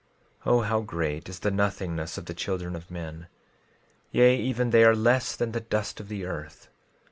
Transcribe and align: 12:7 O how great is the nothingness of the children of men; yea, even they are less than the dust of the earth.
12:7 0.45 0.51
O 0.51 0.61
how 0.61 0.79
great 0.81 1.29
is 1.29 1.37
the 1.41 1.51
nothingness 1.51 2.17
of 2.17 2.25
the 2.25 2.33
children 2.33 2.75
of 2.75 2.89
men; 2.89 3.27
yea, 4.09 4.35
even 4.35 4.71
they 4.71 4.83
are 4.83 4.95
less 4.95 5.35
than 5.35 5.51
the 5.51 5.61
dust 5.61 5.99
of 5.99 6.07
the 6.07 6.25
earth. 6.25 6.69